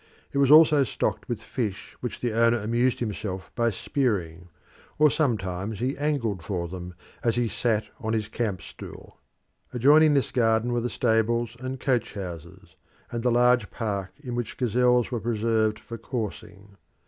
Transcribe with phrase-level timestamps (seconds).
[0.31, 4.49] It was also stocked with fish which the owner amused himself by spearing:
[4.97, 9.19] or sometimes he angled for them as he sat on his camp stool.
[9.71, 12.75] Adjoining this garden were the stables and coach houses,
[13.11, 16.77] and a large park in which gazelles were preserved for coursing.